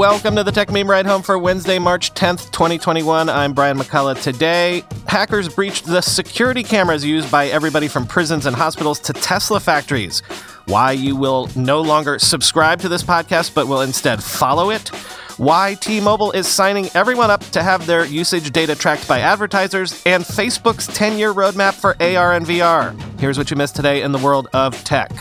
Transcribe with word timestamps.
Welcome 0.00 0.34
to 0.36 0.44
the 0.44 0.50
Techmeme 0.50 0.88
Ride 0.88 1.04
Home 1.04 1.20
for 1.20 1.36
Wednesday, 1.38 1.78
March 1.78 2.14
10th, 2.14 2.50
2021. 2.52 3.28
I'm 3.28 3.52
Brian 3.52 3.76
McCullough. 3.76 4.22
Today, 4.22 4.82
hackers 5.06 5.46
breached 5.46 5.84
the 5.84 6.00
security 6.00 6.62
cameras 6.62 7.04
used 7.04 7.30
by 7.30 7.48
everybody 7.48 7.86
from 7.86 8.06
prisons 8.06 8.46
and 8.46 8.56
hospitals 8.56 8.98
to 9.00 9.12
Tesla 9.12 9.60
factories. 9.60 10.20
Why 10.64 10.92
you 10.92 11.16
will 11.16 11.50
no 11.54 11.82
longer 11.82 12.18
subscribe 12.18 12.80
to 12.80 12.88
this 12.88 13.02
podcast, 13.02 13.52
but 13.52 13.68
will 13.68 13.82
instead 13.82 14.24
follow 14.24 14.70
it. 14.70 14.88
Why 15.36 15.74
T 15.74 16.00
Mobile 16.00 16.32
is 16.32 16.48
signing 16.48 16.88
everyone 16.94 17.30
up 17.30 17.42
to 17.50 17.62
have 17.62 17.84
their 17.84 18.06
usage 18.06 18.52
data 18.52 18.74
tracked 18.74 19.06
by 19.06 19.20
advertisers, 19.20 20.02
and 20.06 20.24
Facebook's 20.24 20.86
10 20.86 21.18
year 21.18 21.34
roadmap 21.34 21.74
for 21.74 21.90
AR 22.02 22.32
and 22.32 22.46
VR. 22.46 22.98
Here's 23.20 23.36
what 23.36 23.50
you 23.50 23.56
missed 23.58 23.76
today 23.76 24.00
in 24.00 24.12
the 24.12 24.18
world 24.18 24.48
of 24.54 24.82
tech. 24.82 25.12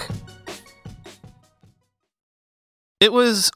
It 3.01 3.11
was 3.11 3.51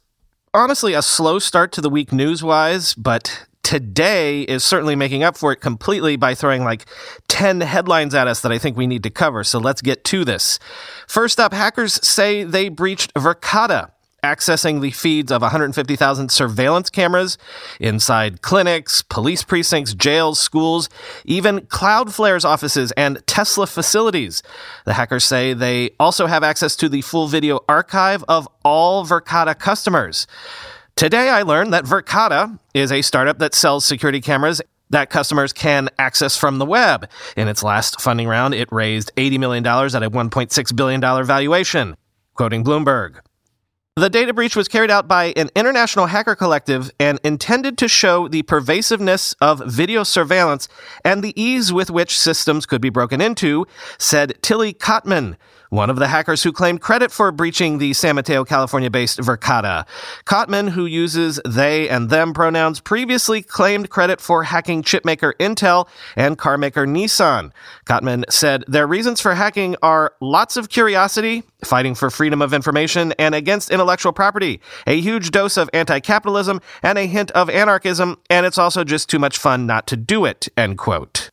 honestly 0.53 0.93
a 0.93 1.01
slow 1.01 1.39
start 1.39 1.71
to 1.73 1.81
the 1.81 1.89
week 1.89 2.11
news 2.11 2.43
wise, 2.43 2.93
but 2.93 3.47
today 3.63 4.43
is 4.43 4.63
certainly 4.63 4.95
making 4.95 5.23
up 5.23 5.35
for 5.35 5.51
it 5.51 5.57
completely 5.57 6.15
by 6.15 6.35
throwing 6.35 6.63
like 6.63 6.85
10 7.27 7.61
headlines 7.61 8.13
at 8.13 8.27
us 8.27 8.41
that 8.41 8.51
I 8.51 8.57
think 8.57 8.77
we 8.77 8.85
need 8.85 9.03
to 9.03 9.09
cover. 9.09 9.43
So 9.43 9.57
let's 9.57 9.81
get 9.81 10.03
to 10.05 10.23
this. 10.23 10.59
First 11.07 11.39
up, 11.39 11.53
hackers 11.53 12.05
say 12.07 12.43
they 12.43 12.69
breached 12.69 13.13
Verkada, 13.15 13.92
accessing 14.23 14.81
the 14.81 14.91
feeds 14.91 15.31
of 15.31 15.41
150,000 15.41 16.29
surveillance 16.29 16.89
cameras 16.89 17.37
inside 17.79 18.41
clinics, 18.41 19.01
police 19.03 19.43
precincts, 19.43 19.93
jails, 19.93 20.39
schools, 20.39 20.89
even 21.25 21.61
Cloudflare's 21.61 22.45
offices 22.45 22.91
and 22.93 23.21
Tesla 23.27 23.67
facilities. 23.67 24.41
The 24.85 24.93
hackers 24.93 25.25
say 25.25 25.53
they 25.53 25.91
also 25.99 26.25
have 26.25 26.43
access 26.43 26.75
to 26.77 26.89
the 26.89 27.01
full 27.01 27.27
video 27.27 27.59
archive 27.67 28.23
of 28.27 28.47
all 28.63 29.05
Verkada 29.05 29.57
customers. 29.57 30.25
Today, 30.95 31.29
I 31.29 31.41
learned 31.41 31.73
that 31.73 31.85
Verkada 31.85 32.59
is 32.73 32.91
a 32.91 33.01
startup 33.01 33.39
that 33.39 33.53
sells 33.53 33.83
security 33.83 34.21
cameras 34.21 34.61
that 34.91 35.09
customers 35.09 35.51
can 35.51 35.89
access 35.97 36.37
from 36.37 36.59
the 36.59 36.65
web. 36.65 37.09
In 37.35 37.47
its 37.47 37.63
last 37.63 37.99
funding 37.99 38.27
round, 38.27 38.53
it 38.53 38.71
raised 38.71 39.11
$80 39.15 39.39
million 39.39 39.65
at 39.65 40.03
a 40.03 40.09
$1.6 40.09 40.75
billion 40.75 41.01
valuation. 41.25 41.95
Quoting 42.35 42.63
Bloomberg. 42.63 43.19
The 43.95 44.09
data 44.09 44.33
breach 44.33 44.55
was 44.55 44.67
carried 44.67 44.89
out 44.89 45.07
by 45.07 45.33
an 45.35 45.51
international 45.55 46.07
hacker 46.07 46.33
collective 46.33 46.89
and 46.99 47.19
intended 47.23 47.77
to 47.77 47.87
show 47.87 48.27
the 48.27 48.41
pervasiveness 48.41 49.35
of 49.39 49.61
video 49.67 50.01
surveillance 50.01 50.67
and 51.05 51.23
the 51.23 51.39
ease 51.39 51.71
with 51.71 51.91
which 51.91 52.17
systems 52.17 52.65
could 52.65 52.81
be 52.81 52.89
broken 52.89 53.21
into, 53.21 53.67
said 53.99 54.33
Tillie 54.41 54.73
Kottmann, 54.73 55.35
one 55.73 55.89
of 55.89 55.95
the 55.95 56.07
hackers 56.07 56.43
who 56.43 56.51
claimed 56.51 56.81
credit 56.81 57.11
for 57.11 57.31
breaching 57.31 57.79
the 57.79 57.93
San 57.93 58.13
Mateo, 58.13 58.45
California 58.45 58.91
based 58.91 59.17
Verkada. 59.17 59.87
Kottmann, 60.23 60.69
who 60.69 60.85
uses 60.85 61.39
they 61.47 61.89
and 61.89 62.11
them 62.11 62.31
pronouns, 62.31 62.79
previously 62.79 63.41
claimed 63.41 63.89
credit 63.89 64.21
for 64.21 64.43
hacking 64.43 64.83
chipmaker 64.83 65.33
Intel 65.39 65.87
and 66.15 66.37
carmaker 66.37 66.87
Nissan. 66.87 67.51
Kottmann 67.87 68.23
said 68.29 68.63
their 68.67 68.85
reasons 68.85 69.19
for 69.19 69.33
hacking 69.33 69.75
are 69.81 70.13
lots 70.21 70.57
of 70.57 70.69
curiosity, 70.69 71.41
fighting 71.65 71.95
for 71.95 72.11
freedom 72.11 72.43
of 72.43 72.53
information, 72.53 73.11
and 73.17 73.33
against 73.33 73.71
intellectual 73.71 74.13
property, 74.13 74.61
a 74.85 75.01
huge 75.01 75.31
dose 75.31 75.57
of 75.57 75.71
anti 75.73 75.99
capitalism, 75.99 76.61
and 76.83 76.99
a 76.99 77.07
hint 77.07 77.31
of 77.31 77.49
anarchism, 77.49 78.19
and 78.29 78.45
it's 78.45 78.59
also 78.59 78.83
just 78.83 79.09
too 79.09 79.17
much 79.17 79.39
fun 79.39 79.65
not 79.65 79.87
to 79.87 79.97
do 79.97 80.23
it, 80.25 80.49
end 80.55 80.77
quote. 80.77 81.31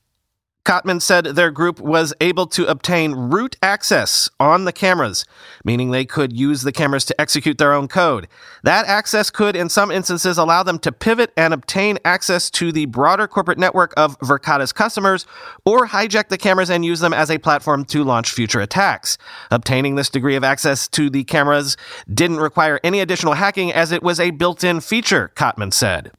Kottmann 0.64 1.00
said 1.00 1.24
their 1.24 1.50
group 1.50 1.80
was 1.80 2.12
able 2.20 2.46
to 2.48 2.66
obtain 2.66 3.12
root 3.12 3.56
access 3.62 4.28
on 4.38 4.66
the 4.66 4.72
cameras, 4.72 5.24
meaning 5.64 5.90
they 5.90 6.04
could 6.04 6.36
use 6.36 6.62
the 6.62 6.72
cameras 6.72 7.04
to 7.06 7.18
execute 7.20 7.58
their 7.58 7.72
own 7.72 7.88
code. 7.88 8.28
That 8.62 8.86
access 8.86 9.30
could, 9.30 9.56
in 9.56 9.70
some 9.70 9.90
instances, 9.90 10.36
allow 10.36 10.62
them 10.62 10.78
to 10.80 10.92
pivot 10.92 11.32
and 11.36 11.54
obtain 11.54 11.98
access 12.04 12.50
to 12.52 12.72
the 12.72 12.86
broader 12.86 13.26
corporate 13.26 13.58
network 13.58 13.94
of 13.96 14.18
Verkada's 14.20 14.72
customers, 14.72 15.26
or 15.64 15.88
hijack 15.88 16.28
the 16.28 16.38
cameras 16.38 16.70
and 16.70 16.84
use 16.84 17.00
them 17.00 17.14
as 17.14 17.30
a 17.30 17.38
platform 17.38 17.84
to 17.86 18.04
launch 18.04 18.30
future 18.30 18.60
attacks. 18.60 19.16
Obtaining 19.50 19.94
this 19.94 20.10
degree 20.10 20.36
of 20.36 20.44
access 20.44 20.88
to 20.88 21.08
the 21.08 21.24
cameras 21.24 21.76
didn't 22.12 22.38
require 22.38 22.78
any 22.84 23.00
additional 23.00 23.34
hacking 23.34 23.72
as 23.72 23.92
it 23.92 24.02
was 24.02 24.20
a 24.20 24.30
built 24.30 24.62
in 24.62 24.80
feature, 24.80 25.32
Kottmann 25.34 25.72
said. 25.72 26.12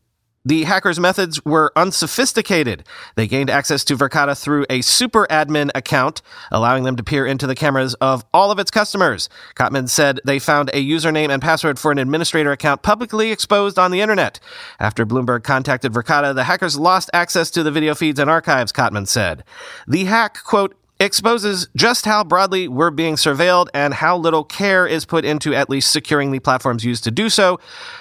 The 0.44 0.64
hackers' 0.64 1.00
methods 1.00 1.44
were 1.46 1.72
unsophisticated. 1.76 2.84
They 3.16 3.28
gained 3.28 3.52
access 3.52 3.84
to 3.84 3.96
Verkada 3.96 4.36
through 4.36 4.66
a 4.72 4.82
super 4.82 5.28
admin 5.30 5.70
account, 5.76 6.24
allowing 6.52 6.84
them 6.84 6.96
to 6.96 7.04
peer 7.04 7.28
into 7.28 7.46
the 7.46 7.54
cameras 7.54 7.94
of 7.96 8.26
all 8.34 8.50
of 8.50 8.58
its 8.58 8.72
customers. 8.72 9.30
Kottmann 9.56 9.88
said 9.88 10.20
they 10.26 10.40
found 10.40 10.70
a 10.70 10.84
username 10.84 11.30
and 11.30 11.44
password 11.44 11.78
for 11.78 11.92
an 11.92 12.00
administrator 12.00 12.52
account 12.52 12.82
publicly 12.82 13.32
exposed 13.32 13.78
on 13.78 13.92
the 13.92 14.02
internet. 14.02 14.40
After 14.80 15.06
Bloomberg 15.06 15.44
contacted 15.44 15.94
Verkada, 15.94 16.34
the 16.34 16.46
hackers 16.46 16.76
lost 16.76 17.12
access 17.14 17.52
to 17.52 17.62
the 17.62 17.72
video 17.72 17.94
feeds 17.94 18.20
and 18.20 18.30
archives, 18.30 18.72
Kottmann 18.72 19.08
said. 19.08 19.44
The 19.88 20.06
hack, 20.06 20.44
quote, 20.44 20.76
exposes 21.00 21.68
just 21.76 22.06
how 22.06 22.24
broadly 22.24 22.68
we're 22.68 22.90
being 22.90 23.16
surveilled 23.16 23.68
and 23.76 23.94
how 23.94 24.18
little 24.18 24.44
care 24.44 24.88
is 24.88 25.06
put 25.06 25.24
into 25.24 25.54
at 25.54 25.70
least 25.70 25.92
securing 25.92 26.32
the 26.32 26.40
platforms 26.40 26.84
used 26.84 27.04
to 27.04 27.12
do 27.12 27.30
so, 27.30 27.60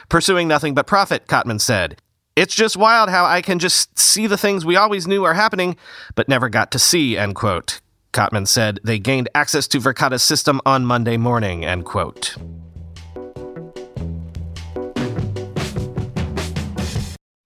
pursuing 0.09 0.49
nothing 0.49 0.73
but 0.73 0.87
profit, 0.87 1.27
Kottmann 1.27 1.61
said. 1.61 2.01
It's 2.41 2.55
just 2.55 2.75
wild 2.75 3.11
how 3.11 3.27
I 3.27 3.43
can 3.43 3.59
just 3.59 3.99
see 3.99 4.27
the 4.27 4.39
things 4.39 4.65
we 4.65 4.75
always 4.75 5.07
knew 5.07 5.25
are 5.25 5.35
happening, 5.35 5.77
but 6.15 6.27
never 6.27 6.49
got 6.49 6.71
to 6.71 6.79
see, 6.79 7.15
end 7.19 7.35
quote. 7.35 7.83
Kottmann 8.15 8.49
said 8.49 8.81
they 8.83 8.99
gained 8.99 9.29
access 9.35 9.69
to 9.69 9.79
Verkada's 9.79 10.23
system 10.23 10.59
on 10.65 10.87
Monday 10.87 11.19
morning, 11.19 11.67
end 11.67 11.85
quote. 11.85 12.37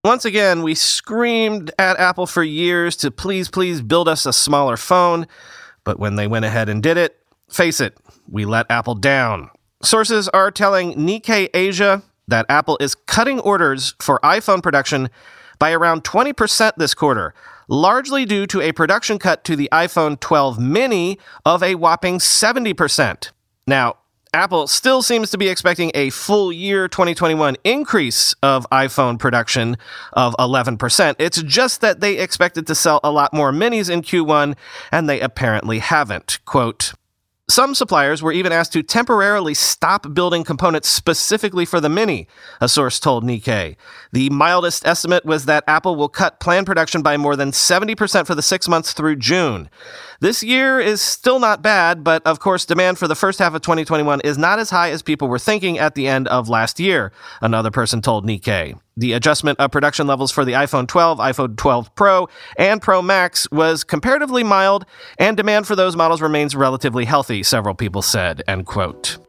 Once 0.05 0.25
again, 0.25 0.63
we 0.63 0.77
screamed 0.77 1.73
at 1.77 1.99
Apple 1.99 2.29
for 2.29 2.45
years 2.45 2.95
to 2.99 3.11
please, 3.11 3.49
please 3.49 3.83
build 3.83 4.07
us 4.07 4.27
a 4.27 4.33
smaller 4.33 4.77
phone, 4.77 5.27
but 5.83 5.99
when 5.99 6.15
they 6.15 6.29
went 6.29 6.45
ahead 6.45 6.69
and 6.69 6.85
did 6.85 6.97
it, 6.97 7.21
face 7.49 7.81
it, 7.81 7.99
we 8.31 8.45
let 8.45 8.65
Apple 8.71 8.95
down. 8.95 9.51
Sources 9.83 10.29
are 10.29 10.53
telling 10.53 10.95
Nikkei 10.95 11.49
Asia 11.53 12.05
that 12.29 12.47
Apple 12.49 12.77
is 12.81 12.95
cutting 12.95 13.41
orders 13.41 13.95
for 14.01 14.21
iPhone 14.23 14.63
production 14.63 15.11
by 15.59 15.73
around 15.73 16.05
20% 16.05 16.73
this 16.77 16.95
quarter, 16.95 17.35
largely 17.69 18.25
due 18.25 18.47
to 18.47 18.61
a 18.61 18.73
production 18.73 19.19
cut 19.19 19.45
to 19.45 19.57
the 19.57 19.69
iPhone 19.73 20.19
12 20.19 20.59
mini 20.59 21.19
of 21.45 21.63
a 21.63 21.75
whopping 21.75 22.19
70%. 22.19 23.31
Now, 23.67 23.97
Apple 24.35 24.67
still 24.67 25.01
seems 25.01 25.31
to 25.31 25.39
be 25.39 25.49
expecting 25.49 25.93
a 25.95 26.11
full 26.11 26.53
year 26.53 26.89
2021 26.89 27.57
increase 27.63 28.35
of 28.43 28.67
iPhone 28.73 29.17
production 29.17 29.77
of 30.13 30.35
11%. 30.41 31.15
It's 31.21 31.41
just 31.43 31.81
that 31.83 32.01
they 32.01 32.19
expected 32.19 32.67
to 32.67 32.75
sell 32.75 32.99
a 33.05 33.13
lot 33.13 33.33
more 33.33 33.53
minis 33.53 33.89
in 33.89 34.03
Q1, 34.03 34.57
and 34.91 35.09
they 35.09 35.21
apparently 35.21 35.79
haven't. 35.79 36.41
Quote, 36.45 36.95
some 37.49 37.75
suppliers 37.75 38.23
were 38.23 38.33
even 38.33 38.53
asked 38.53 38.73
to 38.73 38.83
temporarily 38.83 39.53
stop 39.53 40.15
building 40.15 40.45
components 40.45 40.89
specifically 40.89 41.67
for 41.67 41.79
the 41.79 41.91
Mini, 41.91 42.27
a 42.61 42.69
source 42.69 42.99
told 42.99 43.23
Nikkei. 43.23 43.77
The 44.13 44.31
mildest 44.31 44.87
estimate 44.87 45.27
was 45.27 45.45
that 45.45 45.63
Apple 45.67 45.95
will 45.95 46.09
cut 46.09 46.41
planned 46.41 46.67
production 46.67 47.03
by 47.03 47.19
more 47.19 47.37
than 47.37 47.51
70% 47.51 48.27
for 48.27 48.35
the 48.35 48.41
six 48.41 48.67
months 48.67 48.95
through 48.95 49.17
June. 49.17 49.69
This 50.25 50.43
year 50.43 50.81
is 50.81 51.03
still 51.03 51.39
not 51.39 51.61
bad, 51.61 52.03
but 52.03 52.27
of 52.27 52.41
course, 52.41 52.65
demand 52.65 52.97
for 52.97 53.07
the 53.07 53.15
first 53.15 53.39
half 53.39 53.53
of 53.53 53.61
2021 53.61 54.23
is 54.23 54.39
not 54.39 54.59
as 54.59 54.71
high 54.71 54.89
as 54.89 55.03
people 55.03 55.29
were 55.29 55.39
thinking 55.39 55.79
at 55.79 55.97
the 55.97 56.09
end 56.09 56.29
of 56.29 56.49
last 56.49 56.81
year, 56.81 57.13
another 57.43 57.71
person 57.71 58.01
told 58.01 58.25
Nikkei. 58.25 58.81
The 58.97 59.13
adjustment 59.13 59.61
of 59.61 59.71
production 59.71 60.07
levels 60.07 60.33
for 60.33 60.47
the 60.47 60.53
iPhone 60.53 60.89
12, 60.89 61.19
iPhone 61.19 61.59
12 61.59 61.95
Pro, 61.95 62.27
and 62.57 62.81
Pro 62.81 63.03
Max 63.03 63.51
was 63.51 63.85
comparatively 63.85 64.43
mild, 64.43 64.87
and 65.19 65.37
demand 65.37 65.67
for 65.67 65.77
those 65.77 65.95
models 65.95 66.23
remains 66.23 66.57
relatively 66.57 67.05
healthy, 67.05 67.43
several 67.43 67.75
people 67.75 68.01
said, 68.01 68.43
end 68.49 68.65
quote. 68.65 69.24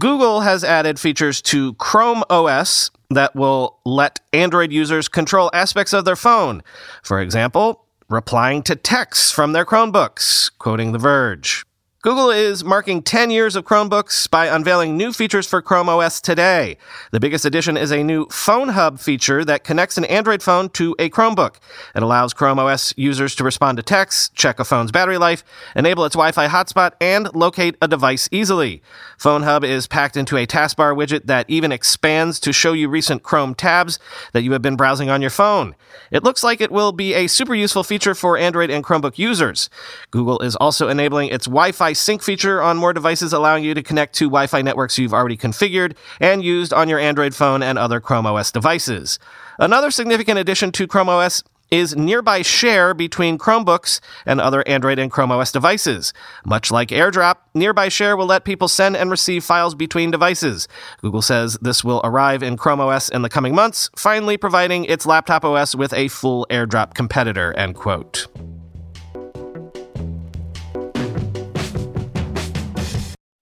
Google 0.00 0.40
has 0.40 0.64
added 0.64 0.98
features 0.98 1.42
to 1.42 1.74
Chrome 1.74 2.24
OS 2.30 2.90
that 3.10 3.36
will 3.36 3.76
let 3.84 4.18
Android 4.32 4.72
users 4.72 5.08
control 5.08 5.50
aspects 5.52 5.92
of 5.92 6.06
their 6.06 6.16
phone. 6.16 6.62
For 7.02 7.20
example, 7.20 7.84
replying 8.08 8.62
to 8.62 8.76
texts 8.76 9.30
from 9.30 9.52
their 9.52 9.66
Chromebooks, 9.66 10.52
quoting 10.58 10.92
The 10.92 10.98
Verge. 10.98 11.66
Google 12.02 12.30
is 12.30 12.64
marking 12.64 13.02
10 13.02 13.30
years 13.30 13.54
of 13.54 13.66
Chromebooks 13.66 14.30
by 14.30 14.46
unveiling 14.46 14.96
new 14.96 15.12
features 15.12 15.46
for 15.46 15.60
Chrome 15.60 15.90
OS 15.90 16.18
today. 16.18 16.78
The 17.10 17.20
biggest 17.20 17.44
addition 17.44 17.76
is 17.76 17.92
a 17.92 18.02
new 18.02 18.24
Phone 18.30 18.70
Hub 18.70 18.98
feature 18.98 19.44
that 19.44 19.64
connects 19.64 19.98
an 19.98 20.06
Android 20.06 20.42
phone 20.42 20.70
to 20.70 20.96
a 20.98 21.10
Chromebook. 21.10 21.56
It 21.94 22.02
allows 22.02 22.32
Chrome 22.32 22.58
OS 22.58 22.94
users 22.96 23.34
to 23.34 23.44
respond 23.44 23.76
to 23.76 23.82
texts, 23.82 24.30
check 24.30 24.58
a 24.58 24.64
phone's 24.64 24.90
battery 24.90 25.18
life, 25.18 25.44
enable 25.76 26.06
its 26.06 26.14
Wi 26.14 26.32
Fi 26.32 26.48
hotspot, 26.48 26.92
and 27.02 27.28
locate 27.34 27.76
a 27.82 27.88
device 27.88 28.30
easily. 28.32 28.82
Phone 29.18 29.42
Hub 29.42 29.62
is 29.62 29.86
packed 29.86 30.16
into 30.16 30.38
a 30.38 30.46
taskbar 30.46 30.96
widget 30.96 31.26
that 31.26 31.44
even 31.50 31.70
expands 31.70 32.40
to 32.40 32.50
show 32.54 32.72
you 32.72 32.88
recent 32.88 33.24
Chrome 33.24 33.54
tabs 33.54 33.98
that 34.32 34.42
you 34.42 34.52
have 34.52 34.62
been 34.62 34.76
browsing 34.76 35.10
on 35.10 35.20
your 35.20 35.28
phone. 35.28 35.74
It 36.10 36.24
looks 36.24 36.42
like 36.42 36.62
it 36.62 36.72
will 36.72 36.92
be 36.92 37.12
a 37.12 37.26
super 37.26 37.54
useful 37.54 37.84
feature 37.84 38.14
for 38.14 38.38
Android 38.38 38.70
and 38.70 38.82
Chromebook 38.82 39.18
users. 39.18 39.68
Google 40.10 40.38
is 40.38 40.56
also 40.56 40.88
enabling 40.88 41.28
its 41.28 41.44
Wi 41.44 41.72
Fi 41.72 41.89
sync 41.92 42.22
feature 42.22 42.62
on 42.62 42.76
more 42.76 42.92
devices, 42.92 43.32
allowing 43.32 43.64
you 43.64 43.74
to 43.74 43.82
connect 43.82 44.14
to 44.16 44.26
Wi 44.26 44.46
Fi 44.46 44.62
networks 44.62 44.98
you've 44.98 45.14
already 45.14 45.36
configured 45.36 45.96
and 46.20 46.42
used 46.42 46.72
on 46.72 46.88
your 46.88 46.98
Android 46.98 47.34
phone 47.34 47.62
and 47.62 47.78
other 47.78 48.00
Chrome 48.00 48.26
OS 48.26 48.50
devices. 48.50 49.18
Another 49.58 49.90
significant 49.90 50.38
addition 50.38 50.72
to 50.72 50.86
Chrome 50.86 51.08
OS 51.08 51.42
is 51.70 51.96
nearby 51.96 52.42
share 52.42 52.94
between 52.94 53.38
Chromebooks 53.38 54.00
and 54.26 54.40
other 54.40 54.66
Android 54.66 54.98
and 54.98 55.10
Chrome 55.10 55.30
OS 55.30 55.52
devices. 55.52 56.12
Much 56.44 56.70
like 56.70 56.88
AirDrop, 56.88 57.36
nearby 57.54 57.88
share 57.88 58.16
will 58.16 58.26
let 58.26 58.44
people 58.44 58.68
send 58.68 58.96
and 58.96 59.10
receive 59.10 59.44
files 59.44 59.74
between 59.74 60.10
devices. 60.10 60.68
Google 61.00 61.22
says 61.22 61.58
this 61.62 61.84
will 61.84 62.00
arrive 62.04 62.42
in 62.42 62.56
Chrome 62.56 62.80
OS 62.80 63.08
in 63.08 63.22
the 63.22 63.28
coming 63.28 63.54
months, 63.54 63.90
finally 63.96 64.36
providing 64.36 64.84
its 64.84 65.06
laptop 65.06 65.44
OS 65.44 65.74
with 65.74 65.92
a 65.92 66.08
full 66.08 66.46
AirDrop 66.50 66.94
competitor, 66.94 67.52
end 67.54 67.76
quote. 67.76 68.26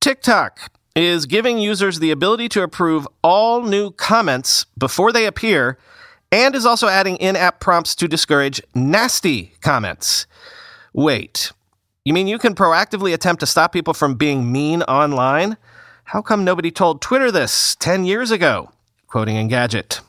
TikTok 0.09 0.73
is 0.97 1.27
giving 1.27 1.59
users 1.59 1.99
the 1.99 2.11
ability 2.11 2.49
to 2.49 2.63
approve 2.63 3.07
all 3.23 3.61
new 3.61 3.91
comments 3.91 4.65
before 4.79 5.13
they 5.13 5.27
appear 5.27 5.77
and 6.33 6.55
is 6.55 6.65
also 6.65 6.89
adding 6.89 7.17
in 7.17 7.37
app 7.37 7.61
prompts 7.61 7.95
to 7.95 8.09
discourage 8.09 8.59
nasty 8.75 9.53
comments. 9.61 10.27
Wait, 10.95 11.53
you 12.07 12.15
mean 12.15 12.27
you 12.27 12.39
can 12.39 12.55
proactively 12.55 13.13
attempt 13.13 13.41
to 13.41 13.47
stop 13.47 13.71
people 13.71 13.93
from 13.93 14.15
being 14.15 14.51
mean 14.51 14.81
online? 14.85 15.59
How 16.05 16.23
come 16.23 16.43
nobody 16.43 16.71
told 16.71 17.03
Twitter 17.03 17.31
this 17.31 17.77
10 17.77 18.07
years 18.07 18.31
ago? 18.31 18.71
Quoting 19.09 19.37
Engadget. 19.37 20.01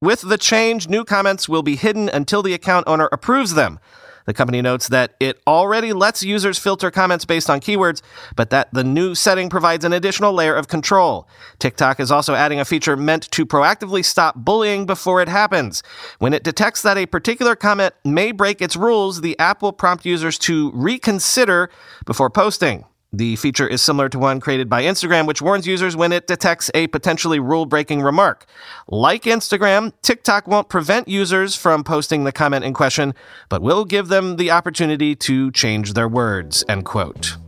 With 0.00 0.22
the 0.22 0.38
change, 0.38 0.88
new 0.88 1.04
comments 1.04 1.48
will 1.48 1.62
be 1.62 1.76
hidden 1.76 2.08
until 2.08 2.42
the 2.42 2.52
account 2.52 2.88
owner 2.88 3.08
approves 3.12 3.54
them. 3.54 3.78
The 4.26 4.34
company 4.34 4.60
notes 4.60 4.88
that 4.88 5.14
it 5.18 5.40
already 5.46 5.92
lets 5.92 6.22
users 6.22 6.58
filter 6.58 6.90
comments 6.90 7.24
based 7.24 7.48
on 7.48 7.60
keywords, 7.60 8.02
but 8.34 8.50
that 8.50 8.72
the 8.74 8.84
new 8.84 9.14
setting 9.14 9.48
provides 9.48 9.84
an 9.84 9.92
additional 9.92 10.32
layer 10.32 10.54
of 10.54 10.68
control. 10.68 11.28
TikTok 11.58 12.00
is 12.00 12.10
also 12.10 12.34
adding 12.34 12.60
a 12.60 12.64
feature 12.64 12.96
meant 12.96 13.30
to 13.30 13.46
proactively 13.46 14.04
stop 14.04 14.34
bullying 14.36 14.84
before 14.84 15.22
it 15.22 15.28
happens. 15.28 15.82
When 16.18 16.34
it 16.34 16.44
detects 16.44 16.82
that 16.82 16.98
a 16.98 17.06
particular 17.06 17.56
comment 17.56 17.94
may 18.04 18.32
break 18.32 18.60
its 18.60 18.76
rules, 18.76 19.20
the 19.20 19.38
app 19.38 19.62
will 19.62 19.72
prompt 19.72 20.04
users 20.04 20.38
to 20.40 20.70
reconsider 20.74 21.70
before 22.04 22.30
posting. 22.30 22.84
The 23.16 23.36
feature 23.36 23.66
is 23.66 23.80
similar 23.80 24.10
to 24.10 24.18
one 24.18 24.40
created 24.40 24.68
by 24.68 24.82
Instagram, 24.82 25.26
which 25.26 25.40
warns 25.40 25.66
users 25.66 25.96
when 25.96 26.12
it 26.12 26.26
detects 26.26 26.70
a 26.74 26.86
potentially 26.88 27.40
rule 27.40 27.64
breaking 27.64 28.02
remark. 28.02 28.44
Like 28.88 29.22
Instagram, 29.22 29.94
TikTok 30.02 30.46
won't 30.46 30.68
prevent 30.68 31.08
users 31.08 31.56
from 31.56 31.82
posting 31.82 32.24
the 32.24 32.32
comment 32.32 32.66
in 32.66 32.74
question, 32.74 33.14
but 33.48 33.62
will 33.62 33.86
give 33.86 34.08
them 34.08 34.36
the 34.36 34.50
opportunity 34.50 35.14
to 35.16 35.50
change 35.52 35.94
their 35.94 36.08
words. 36.08 36.62
End 36.68 36.84
quote. 36.84 37.38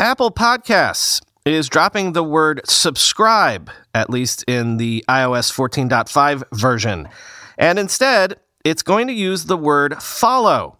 Apple 0.00 0.30
Podcasts 0.30 1.20
is 1.44 1.68
dropping 1.68 2.14
the 2.14 2.24
word 2.24 2.62
subscribe, 2.64 3.70
at 3.94 4.08
least 4.08 4.42
in 4.48 4.78
the 4.78 5.04
iOS 5.06 5.52
14.5 5.52 6.44
version. 6.58 7.10
And 7.58 7.78
instead, 7.78 8.36
it's 8.64 8.82
going 8.82 9.06
to 9.08 9.12
use 9.12 9.44
the 9.44 9.58
word 9.58 10.02
follow. 10.02 10.77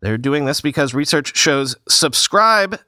They're 0.00 0.18
doing 0.18 0.44
this 0.44 0.60
because 0.60 0.94
research 0.94 1.36
shows 1.36 1.76
subscribe 1.88 2.80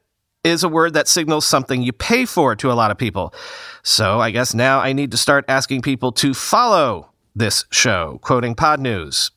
is 0.45 0.63
a 0.65 0.69
word 0.69 0.95
that 0.95 1.09
signals 1.09 1.47
something 1.47 1.83
you 1.83 1.93
pay 1.93 2.25
for 2.25 2.57
to 2.57 2.71
a 2.71 2.75
lot 2.75 2.91
of 2.91 2.99
people. 2.99 3.35
So 3.83 4.21
I 4.21 4.31
guess 4.31 4.55
now 4.55 4.81
I 4.81 4.93
need 4.93 5.11
to 5.11 5.17
start 5.17 5.45
asking 5.49 5.83
people 5.83 6.13
to 6.13 6.33
follow 6.35 7.11
this 7.35 7.65
show, 7.71 8.19
quoting 8.23 8.55
Podnews. 8.55 9.31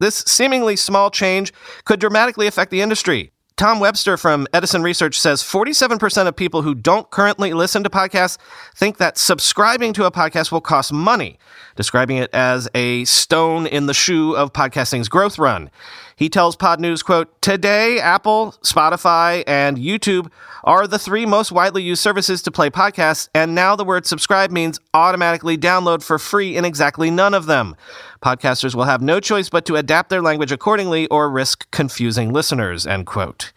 This 0.00 0.16
seemingly 0.26 0.76
small 0.76 1.10
change 1.10 1.52
could 1.84 2.00
dramatically 2.00 2.46
affect 2.46 2.70
the 2.70 2.80
industry. 2.80 3.32
Tom 3.56 3.78
Webster 3.78 4.16
from 4.16 4.46
Edison 4.54 4.82
Research 4.82 5.20
says 5.20 5.42
47% 5.42 6.26
of 6.26 6.34
people 6.34 6.62
who 6.62 6.74
don't 6.74 7.10
currently 7.10 7.52
listen 7.52 7.84
to 7.84 7.90
podcasts 7.90 8.38
think 8.74 8.96
that 8.96 9.18
subscribing 9.18 9.92
to 9.92 10.06
a 10.06 10.10
podcast 10.10 10.50
will 10.50 10.62
cost 10.62 10.94
money, 10.94 11.38
describing 11.80 12.18
it 12.18 12.28
as 12.34 12.68
a 12.74 13.06
stone 13.06 13.66
in 13.66 13.86
the 13.86 13.94
shoe 13.94 14.36
of 14.36 14.52
podcasting's 14.52 15.08
growth 15.08 15.38
run. 15.38 15.70
He 16.14 16.28
tells 16.28 16.54
Podnews, 16.54 17.02
quote, 17.02 17.40
Today, 17.40 17.98
Apple, 17.98 18.54
Spotify, 18.62 19.42
and 19.46 19.78
YouTube 19.78 20.30
are 20.62 20.86
the 20.86 20.98
three 20.98 21.24
most 21.24 21.50
widely 21.50 21.82
used 21.82 22.02
services 22.02 22.42
to 22.42 22.50
play 22.50 22.68
podcasts, 22.68 23.30
and 23.34 23.54
now 23.54 23.76
the 23.76 23.84
word 23.86 24.04
subscribe 24.04 24.50
means 24.50 24.78
automatically 24.92 25.56
download 25.56 26.02
for 26.02 26.18
free 26.18 26.54
in 26.54 26.66
exactly 26.66 27.10
none 27.10 27.32
of 27.32 27.46
them. 27.46 27.74
Podcasters 28.22 28.74
will 28.74 28.84
have 28.84 29.00
no 29.00 29.18
choice 29.18 29.48
but 29.48 29.64
to 29.64 29.76
adapt 29.76 30.10
their 30.10 30.20
language 30.20 30.52
accordingly 30.52 31.06
or 31.06 31.30
risk 31.30 31.70
confusing 31.70 32.30
listeners, 32.30 32.86
end 32.86 33.06
quote 33.06 33.52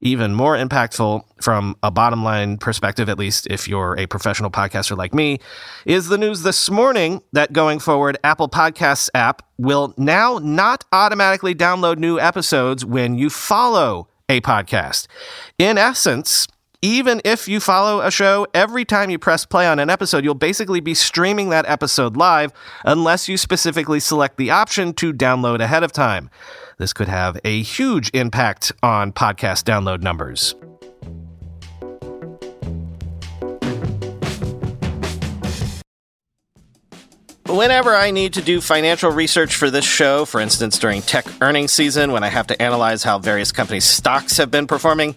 even 0.00 0.34
more 0.34 0.56
impactful 0.56 1.22
from 1.40 1.76
a 1.82 1.90
bottom 1.90 2.22
line 2.22 2.58
perspective, 2.58 3.08
at 3.08 3.18
least 3.18 3.46
if 3.48 3.66
you're 3.68 3.98
a 3.98 4.06
professional 4.06 4.50
podcaster 4.50 4.96
like 4.96 5.14
me, 5.14 5.38
is 5.84 6.08
the 6.08 6.18
news 6.18 6.42
this 6.42 6.70
morning 6.70 7.22
that 7.32 7.52
going 7.52 7.78
forward, 7.78 8.18
Apple 8.22 8.48
Podcasts 8.48 9.08
app 9.14 9.42
will 9.58 9.94
now 9.96 10.38
not 10.42 10.84
automatically 10.92 11.54
download 11.54 11.98
new 11.98 12.20
episodes 12.20 12.84
when 12.84 13.16
you 13.16 13.30
follow 13.30 14.08
a 14.28 14.40
podcast. 14.40 15.06
In 15.58 15.78
essence, 15.78 16.46
even 16.86 17.20
if 17.24 17.48
you 17.48 17.58
follow 17.58 18.00
a 18.00 18.12
show, 18.12 18.46
every 18.54 18.84
time 18.84 19.10
you 19.10 19.18
press 19.18 19.44
play 19.44 19.66
on 19.66 19.80
an 19.80 19.90
episode, 19.90 20.22
you'll 20.22 20.34
basically 20.34 20.78
be 20.78 20.94
streaming 20.94 21.48
that 21.48 21.68
episode 21.68 22.16
live 22.16 22.52
unless 22.84 23.28
you 23.28 23.36
specifically 23.36 23.98
select 23.98 24.36
the 24.36 24.52
option 24.52 24.92
to 24.92 25.12
download 25.12 25.58
ahead 25.58 25.82
of 25.82 25.90
time. 25.90 26.30
This 26.78 26.92
could 26.92 27.08
have 27.08 27.40
a 27.44 27.62
huge 27.62 28.12
impact 28.14 28.70
on 28.84 29.12
podcast 29.12 29.64
download 29.64 30.00
numbers. 30.00 30.54
Whenever 37.48 37.96
I 37.96 38.12
need 38.12 38.34
to 38.34 38.42
do 38.42 38.60
financial 38.60 39.10
research 39.10 39.56
for 39.56 39.70
this 39.70 39.84
show, 39.84 40.24
for 40.24 40.40
instance 40.40 40.78
during 40.78 41.02
tech 41.02 41.26
earnings 41.40 41.72
season 41.72 42.12
when 42.12 42.22
I 42.22 42.28
have 42.28 42.46
to 42.48 42.62
analyze 42.62 43.02
how 43.02 43.18
various 43.18 43.50
companies' 43.50 43.84
stocks 43.84 44.36
have 44.36 44.52
been 44.52 44.66
performing, 44.68 45.16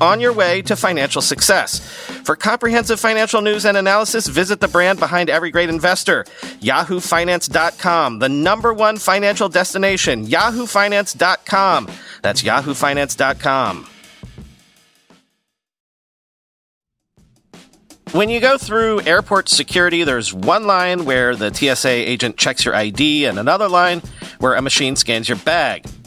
on 0.00 0.20
your 0.20 0.32
way 0.32 0.62
to 0.62 0.76
financial 0.76 1.22
success. 1.22 1.80
For 2.24 2.36
comprehensive 2.36 3.00
financial 3.00 3.40
news 3.40 3.64
and 3.64 3.76
analysis, 3.76 4.26
visit 4.26 4.60
the 4.60 4.68
brand 4.68 4.98
behind 4.98 5.30
every 5.30 5.50
great 5.50 5.68
investor, 5.68 6.24
yahoofinance.com, 6.60 8.18
the 8.18 8.28
number 8.28 8.72
one 8.72 8.96
financial 8.98 9.48
destination, 9.48 10.26
yahoofinance.com. 10.26 11.88
That's 12.22 12.42
yahoofinance.com. 12.42 13.86
When 18.12 18.28
you 18.28 18.40
go 18.40 18.58
through 18.58 19.02
airport 19.02 19.48
security, 19.48 20.02
there's 20.02 20.34
one 20.34 20.66
line 20.66 21.04
where 21.04 21.36
the 21.36 21.54
TSA 21.54 21.88
agent 21.88 22.36
checks 22.36 22.64
your 22.64 22.74
ID 22.74 23.26
and 23.26 23.38
another 23.38 23.68
line 23.68 24.02
where 24.40 24.54
a 24.54 24.62
machine 24.62 24.96
scans 24.96 25.28
your 25.28 25.38
bag. 25.38 25.84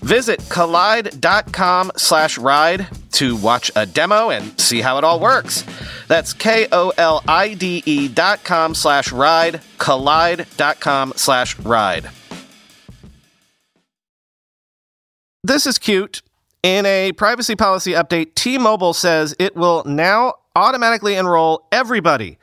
Visit 0.00 0.40
kolide.com 0.40 1.92
slash 1.96 2.38
ride 2.38 2.86
to 3.12 3.36
watch 3.36 3.70
a 3.76 3.84
demo 3.84 4.30
and 4.30 4.58
see 4.58 4.80
how 4.80 4.96
it 4.98 5.04
all 5.04 5.20
works. 5.20 5.64
That's 6.08 6.32
K-O-L-I-D-E 6.32 8.08
dot 8.08 8.42
com 8.44 8.74
slash 8.74 9.12
ride, 9.12 9.60
kolide.com 9.78 11.12
slash 11.16 11.58
ride. 11.58 12.10
This 15.42 15.66
is 15.66 15.78
cute. 15.78 16.22
In 16.62 16.84
a 16.84 17.12
privacy 17.12 17.56
policy 17.56 17.92
update, 17.92 18.34
T-Mobile 18.34 18.92
says 18.92 19.34
it 19.38 19.56
will 19.56 19.82
now 19.84 20.34
automatically 20.54 21.14
enroll 21.14 21.66
everybody, 21.72 22.38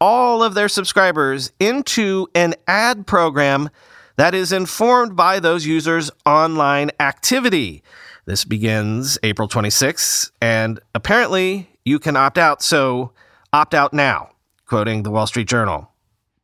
all 0.00 0.42
of 0.42 0.54
their 0.54 0.68
subscribers, 0.68 1.52
into 1.60 2.28
an 2.34 2.54
ad 2.66 3.06
program 3.06 3.68
that 4.18 4.34
is 4.34 4.52
informed 4.52 5.14
by 5.14 5.38
those 5.38 5.64
users' 5.64 6.10
online 6.26 6.90
activity. 6.98 7.84
This 8.26 8.44
begins 8.44 9.16
April 9.22 9.48
26th, 9.48 10.32
and 10.42 10.80
apparently 10.92 11.70
you 11.84 12.00
can 12.00 12.16
opt 12.16 12.36
out, 12.36 12.60
so 12.60 13.12
opt 13.52 13.74
out 13.74 13.94
now, 13.94 14.30
quoting 14.66 15.04
the 15.04 15.10
Wall 15.12 15.28
Street 15.28 15.46
Journal. 15.48 15.92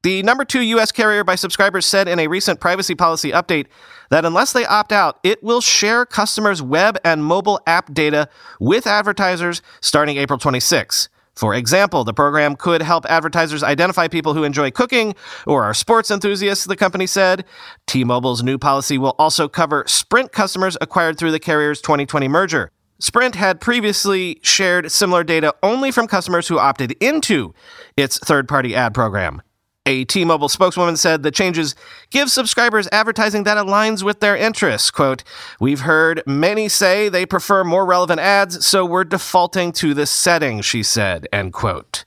The 0.04 0.22
number 0.22 0.44
two 0.44 0.60
U.S. 0.60 0.92
carrier 0.92 1.24
by 1.24 1.34
subscribers 1.34 1.84
said 1.84 2.06
in 2.06 2.20
a 2.20 2.28
recent 2.28 2.60
privacy 2.60 2.94
policy 2.94 3.32
update 3.32 3.66
that 4.08 4.24
unless 4.24 4.52
they 4.52 4.64
opt 4.66 4.92
out, 4.92 5.18
it 5.24 5.42
will 5.42 5.60
share 5.60 6.06
customers' 6.06 6.62
web 6.62 6.96
and 7.04 7.24
mobile 7.24 7.60
app 7.66 7.92
data 7.92 8.28
with 8.60 8.86
advertisers 8.86 9.62
starting 9.80 10.16
April 10.16 10.38
26. 10.38 11.08
For 11.34 11.54
example, 11.54 12.04
the 12.04 12.14
program 12.14 12.56
could 12.56 12.82
help 12.82 13.06
advertisers 13.06 13.62
identify 13.62 14.08
people 14.08 14.34
who 14.34 14.44
enjoy 14.44 14.70
cooking 14.70 15.14
or 15.46 15.64
are 15.64 15.74
sports 15.74 16.10
enthusiasts, 16.10 16.64
the 16.64 16.76
company 16.76 17.06
said. 17.06 17.44
T 17.86 18.04
Mobile's 18.04 18.42
new 18.42 18.58
policy 18.58 18.98
will 18.98 19.16
also 19.18 19.48
cover 19.48 19.84
Sprint 19.86 20.32
customers 20.32 20.76
acquired 20.80 21.18
through 21.18 21.32
the 21.32 21.40
carrier's 21.40 21.80
2020 21.80 22.28
merger. 22.28 22.70
Sprint 23.00 23.34
had 23.34 23.60
previously 23.60 24.38
shared 24.42 24.90
similar 24.92 25.24
data 25.24 25.52
only 25.62 25.90
from 25.90 26.06
customers 26.06 26.46
who 26.48 26.58
opted 26.58 26.92
into 27.00 27.52
its 27.96 28.18
third 28.18 28.48
party 28.48 28.74
ad 28.74 28.94
program. 28.94 29.42
A 29.86 30.04
T 30.06 30.24
Mobile 30.24 30.48
spokeswoman 30.48 30.96
said 30.96 31.22
the 31.22 31.30
changes 31.30 31.74
give 32.10 32.30
subscribers 32.30 32.88
advertising 32.90 33.44
that 33.44 33.58
aligns 33.58 34.02
with 34.02 34.20
their 34.20 34.34
interests. 34.34 34.90
Quote, 34.90 35.22
We've 35.60 35.80
heard 35.80 36.22
many 36.26 36.70
say 36.70 37.08
they 37.10 37.26
prefer 37.26 37.64
more 37.64 37.84
relevant 37.84 38.20
ads, 38.20 38.66
so 38.66 38.86
we're 38.86 39.04
defaulting 39.04 39.72
to 39.72 39.92
this 39.92 40.10
setting, 40.10 40.62
she 40.62 40.82
said. 40.82 41.28
End 41.32 41.52
quote. 41.52 42.04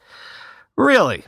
Really? 0.76 1.26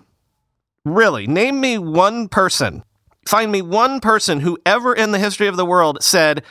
Really? 0.85 1.27
Name 1.27 1.59
me 1.61 1.77
one 1.77 2.27
person, 2.27 2.83
find 3.27 3.51
me 3.51 3.61
one 3.61 3.99
person 3.99 4.39
who 4.39 4.57
ever 4.65 4.93
in 4.93 5.11
the 5.11 5.19
history 5.19 5.47
of 5.47 5.57
the 5.57 5.65
world 5.65 6.01
said, 6.01 6.43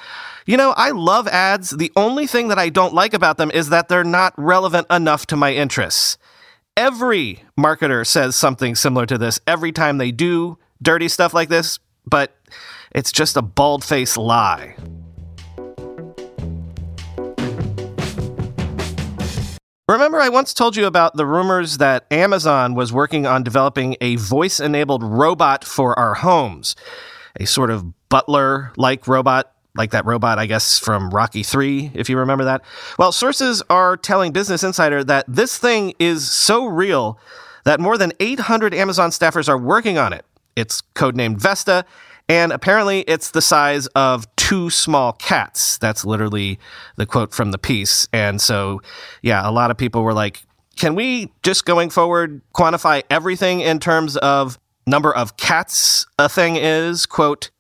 you 0.47 0.57
know, 0.57 0.75
I 0.76 0.90
love 0.90 1.26
ads. 1.26 1.71
The 1.71 1.93
only 1.97 2.26
thing 2.26 2.49
that 2.49 2.59
I 2.59 2.69
don't 2.69 2.95
like 2.95 3.14
about 3.14 3.37
them 3.37 3.50
is 3.50 3.69
that 3.71 3.88
they're 3.88 4.05
not 4.05 4.33
relevant 4.37 4.87
enough 4.90 5.26
to 5.26 5.37
my 5.37 5.52
interests. 5.52 6.19
Every 6.78 7.42
marketer 7.58 8.06
says 8.06 8.37
something 8.37 8.76
similar 8.76 9.04
to 9.06 9.18
this 9.18 9.40
every 9.49 9.73
time 9.73 9.99
they 9.99 10.12
do 10.12 10.58
dirty 10.80 11.08
stuff 11.08 11.35
like 11.35 11.49
this, 11.49 11.80
but 12.06 12.37
it's 12.92 13.11
just 13.11 13.37
a 13.37 13.42
bald 13.42 13.82
faced 13.82 14.16
lie. 14.16 14.76
Remember, 19.88 20.20
I 20.20 20.28
once 20.28 20.54
told 20.54 20.76
you 20.76 20.87
about 20.87 21.16
the 21.16 21.26
rumors 21.26 21.78
that 21.78 22.06
Amazon 22.12 22.76
was 22.76 22.92
working 22.92 23.26
on 23.26 23.42
developing 23.42 23.97
a 24.00 24.14
voice 24.14 24.61
enabled 24.61 25.02
robot 25.02 25.64
for 25.64 25.99
our 25.99 26.14
homes, 26.14 26.76
a 27.40 27.44
sort 27.44 27.70
of 27.70 28.08
butler 28.08 28.70
like 28.76 29.08
robot 29.08 29.52
like 29.78 29.92
that 29.92 30.04
robot, 30.04 30.38
I 30.38 30.47
guess, 30.47 30.78
from 30.78 31.08
Rocky 31.11 31.42
3, 31.42 31.92
if 31.94 32.11
you 32.11 32.18
remember 32.18 32.44
that. 32.44 32.62
Well, 32.99 33.12
sources 33.12 33.62
are 33.70 33.97
telling 33.97 34.32
Business 34.32 34.62
Insider 34.62 35.02
that 35.04 35.25
this 35.28 35.56
thing 35.56 35.94
is 35.99 36.30
so 36.30 36.66
real 36.66 37.18
that 37.64 37.80
more 37.80 37.97
than 37.97 38.12
800 38.20 38.75
Amazon 38.75 39.11
staffers 39.11 39.49
are 39.49 39.56
working 39.56 39.97
on 39.97 40.12
it. 40.12 40.26
It's 40.56 40.82
codenamed 40.94 41.38
Vesta, 41.38 41.85
and 42.28 42.52
apparently 42.52 43.00
it's 43.02 43.30
the 43.30 43.40
size 43.40 43.87
of 43.88 44.26
two 44.37 44.68
small 44.70 45.12
cats. 45.12 45.78
That's 45.78 46.04
literally 46.04 46.58
the 46.97 47.06
quote 47.06 47.32
from 47.32 47.52
the 47.52 47.58
piece. 47.58 48.08
And 48.12 48.40
so, 48.40 48.82
yeah, 49.23 49.49
a 49.49 49.52
lot 49.52 49.70
of 49.70 49.76
people 49.76 50.02
were 50.02 50.12
like, 50.12 50.42
can 50.76 50.94
we 50.94 51.32
just 51.42 51.64
going 51.64 51.90
forward 51.90 52.40
quantify 52.54 53.02
everything 53.11 53.61
in 53.61 53.78
terms 53.78 54.16
of 54.16 54.58
number 54.87 55.14
of 55.14 55.37
cats 55.37 56.06
a 56.18 56.28
thing 56.28 56.56
is? 56.56 57.06
Quote, 57.06 57.50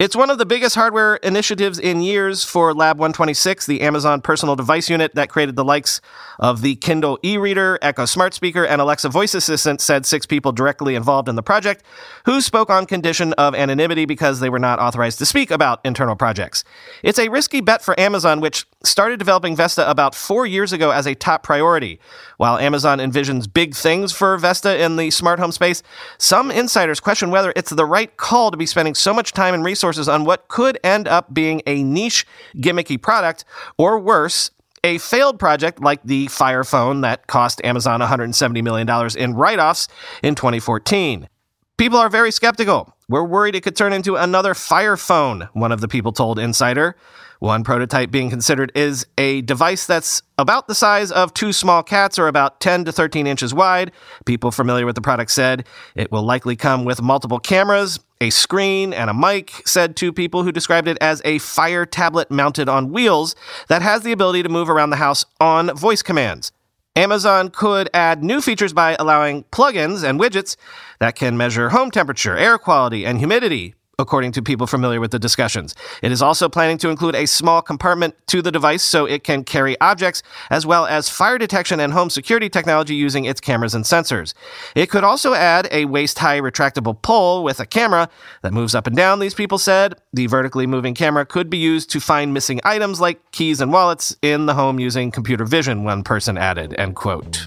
it's 0.00 0.16
one 0.16 0.28
of 0.28 0.38
the 0.38 0.44
biggest 0.44 0.74
hardware 0.74 1.14
initiatives 1.16 1.78
in 1.78 2.00
years 2.00 2.42
for 2.42 2.74
Lab 2.74 2.98
126, 2.98 3.66
the 3.66 3.80
Amazon 3.80 4.20
personal 4.20 4.56
device 4.56 4.90
unit 4.90 5.14
that 5.14 5.28
created 5.28 5.54
the 5.54 5.64
likes 5.64 6.00
of 6.40 6.62
the 6.62 6.74
Kindle 6.74 7.16
e 7.22 7.38
reader, 7.38 7.78
Echo 7.80 8.04
Smart 8.04 8.34
Speaker, 8.34 8.64
and 8.64 8.80
Alexa 8.80 9.08
Voice 9.08 9.34
Assistant, 9.34 9.80
said 9.80 10.04
six 10.04 10.26
people 10.26 10.50
directly 10.50 10.96
involved 10.96 11.28
in 11.28 11.36
the 11.36 11.44
project 11.44 11.84
who 12.26 12.40
spoke 12.40 12.70
on 12.70 12.86
condition 12.86 13.34
of 13.34 13.54
anonymity 13.54 14.04
because 14.04 14.40
they 14.40 14.50
were 14.50 14.58
not 14.58 14.80
authorized 14.80 15.18
to 15.18 15.26
speak 15.26 15.52
about 15.52 15.80
internal 15.84 16.16
projects. 16.16 16.64
It's 17.04 17.20
a 17.20 17.28
risky 17.28 17.60
bet 17.60 17.80
for 17.80 17.98
Amazon, 17.98 18.40
which 18.40 18.66
started 18.82 19.20
developing 19.20 19.54
Vesta 19.54 19.88
about 19.88 20.16
four 20.16 20.44
years 20.44 20.72
ago 20.72 20.90
as 20.90 21.06
a 21.06 21.14
top 21.14 21.44
priority. 21.44 22.00
While 22.36 22.58
Amazon 22.58 22.98
envisions 22.98 23.50
big 23.50 23.76
things 23.76 24.10
for 24.10 24.36
Vesta 24.38 24.82
in 24.82 24.96
the 24.96 25.12
smart 25.12 25.38
home 25.38 25.52
space, 25.52 25.84
some 26.18 26.50
insiders 26.50 26.98
question 26.98 27.30
whether 27.30 27.52
it's 27.54 27.70
the 27.70 27.86
right 27.86 28.16
call 28.16 28.50
to 28.50 28.56
be 28.56 28.66
spending 28.66 28.96
so 28.96 29.14
much 29.14 29.32
time 29.32 29.54
and 29.54 29.64
resources 29.64 29.84
resources 29.94 30.08
on 30.08 30.24
what 30.24 30.48
could 30.48 30.78
end 30.82 31.08
up 31.08 31.32
being 31.32 31.62
a 31.66 31.82
niche, 31.82 32.26
gimmicky 32.56 33.00
product, 33.00 33.44
or 33.78 33.98
worse, 33.98 34.50
a 34.82 34.98
failed 34.98 35.38
project 35.38 35.80
like 35.80 36.02
the 36.04 36.26
Fire 36.28 36.64
Phone 36.64 37.00
that 37.00 37.26
cost 37.26 37.60
Amazon 37.64 38.00
$170 38.00 38.62
million 38.62 38.88
in 39.16 39.34
write 39.34 39.58
offs 39.58 39.88
in 40.22 40.34
2014. 40.34 41.28
People 41.76 41.98
are 41.98 42.08
very 42.08 42.30
skeptical. 42.30 42.94
We're 43.08 43.24
worried 43.24 43.56
it 43.56 43.62
could 43.62 43.74
turn 43.74 43.92
into 43.92 44.14
another 44.14 44.54
Fire 44.54 44.96
Phone, 44.96 45.48
one 45.54 45.72
of 45.72 45.80
the 45.80 45.88
people 45.88 46.12
told 46.12 46.38
Insider. 46.38 46.94
One 47.40 47.64
prototype 47.64 48.12
being 48.12 48.30
considered 48.30 48.70
is 48.76 49.04
a 49.18 49.42
device 49.42 49.84
that's 49.84 50.22
about 50.38 50.68
the 50.68 50.74
size 50.76 51.10
of 51.10 51.34
two 51.34 51.52
small 51.52 51.82
cats 51.82 52.16
or 52.16 52.28
about 52.28 52.60
10 52.60 52.84
to 52.84 52.92
13 52.92 53.26
inches 53.26 53.52
wide. 53.52 53.90
People 54.24 54.52
familiar 54.52 54.86
with 54.86 54.94
the 54.94 55.00
product 55.00 55.32
said 55.32 55.66
it 55.96 56.12
will 56.12 56.22
likely 56.22 56.54
come 56.54 56.84
with 56.84 57.02
multiple 57.02 57.40
cameras, 57.40 57.98
a 58.20 58.30
screen, 58.30 58.92
and 58.92 59.10
a 59.10 59.14
mic, 59.14 59.66
said 59.66 59.96
two 59.96 60.12
people 60.12 60.44
who 60.44 60.52
described 60.52 60.86
it 60.86 60.96
as 61.00 61.20
a 61.24 61.38
fire 61.38 61.84
tablet 61.84 62.30
mounted 62.30 62.68
on 62.68 62.92
wheels 62.92 63.34
that 63.66 63.82
has 63.82 64.04
the 64.04 64.12
ability 64.12 64.44
to 64.44 64.48
move 64.48 64.70
around 64.70 64.90
the 64.90 64.96
house 64.96 65.24
on 65.40 65.74
voice 65.74 66.02
commands. 66.02 66.52
Amazon 66.96 67.48
could 67.50 67.90
add 67.92 68.22
new 68.22 68.40
features 68.40 68.72
by 68.72 68.94
allowing 69.00 69.42
plugins 69.50 70.08
and 70.08 70.20
widgets 70.20 70.54
that 71.00 71.16
can 71.16 71.36
measure 71.36 71.70
home 71.70 71.90
temperature, 71.90 72.36
air 72.36 72.56
quality, 72.56 73.04
and 73.04 73.18
humidity, 73.18 73.74
according 73.98 74.32
to 74.32 74.42
people 74.42 74.66
familiar 74.66 75.00
with 75.00 75.10
the 75.10 75.18
discussions. 75.18 75.74
It 76.02 76.12
is 76.12 76.22
also 76.22 76.48
planning 76.48 76.78
to 76.78 76.88
include 76.88 77.14
a 77.14 77.26
small 77.26 77.62
compartment 77.62 78.14
to 78.28 78.42
the 78.42 78.52
device 78.52 78.82
so 78.82 79.04
it 79.04 79.24
can 79.24 79.44
carry 79.44 79.80
objects, 79.80 80.22
as 80.50 80.66
well 80.66 80.86
as 80.86 81.08
fire 81.08 81.38
detection 81.38 81.80
and 81.80 81.92
home 81.92 82.10
security 82.10 82.48
technology 82.48 82.94
using 82.94 83.24
its 83.24 83.40
cameras 83.40 83.74
and 83.74 83.84
sensors. 83.84 84.34
It 84.74 84.90
could 84.90 85.04
also 85.04 85.34
add 85.34 85.68
a 85.70 85.84
waist 85.84 86.18
high 86.18 86.40
retractable 86.40 87.00
pole 87.00 87.44
with 87.44 87.60
a 87.60 87.66
camera 87.66 88.08
that 88.42 88.52
moves 88.52 88.74
up 88.74 88.86
and 88.86 88.96
down, 88.96 89.18
these 89.18 89.34
people 89.34 89.58
said. 89.58 89.94
The 90.12 90.26
vertically 90.26 90.66
moving 90.66 90.94
camera 90.94 91.26
could 91.26 91.50
be 91.50 91.58
used 91.58 91.90
to 91.90 92.00
find 92.00 92.34
missing 92.34 92.60
items 92.64 93.00
like 93.00 93.32
keys 93.32 93.60
and 93.60 93.72
wallets 93.72 94.16
in 94.22 94.46
the 94.46 94.54
home 94.54 94.78
using 94.78 95.10
computer 95.10 95.44
vision, 95.44 95.84
one 95.84 96.02
person 96.02 96.38
added, 96.38 96.74
end 96.78 96.96
quote. 96.96 97.46